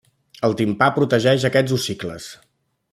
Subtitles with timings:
[0.47, 2.31] El timpà protegeix a aquests ossicles.